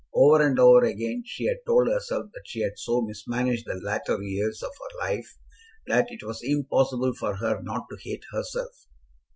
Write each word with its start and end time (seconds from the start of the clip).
Over 0.15 0.41
and 0.43 0.57
over 0.59 0.83
again 0.83 1.21
she 1.27 1.45
had 1.45 1.57
told 1.63 1.87
herself 1.87 2.31
that 2.33 2.41
she 2.47 2.61
had 2.61 2.79
so 2.79 3.01
mismanaged 3.03 3.67
the 3.67 3.75
latter 3.75 4.19
years 4.19 4.63
of 4.63 4.71
her 4.79 4.97
life 5.07 5.37
that 5.85 6.07
it 6.09 6.23
was 6.23 6.41
impossible 6.41 7.13
for 7.13 7.35
her 7.35 7.61
not 7.61 7.85
to 7.91 7.97
hate 8.01 8.23
herself. 8.31 8.87